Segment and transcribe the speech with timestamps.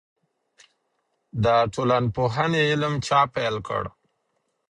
[1.43, 3.83] د ټولنپوهنې علم چا پیل کړ؟